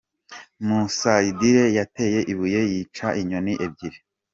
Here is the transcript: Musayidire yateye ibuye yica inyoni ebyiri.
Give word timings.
Musayidire 0.65 1.63
yateye 1.77 2.19
ibuye 2.31 2.61
yica 2.71 3.07
inyoni 3.21 3.53
ebyiri. 3.65 3.99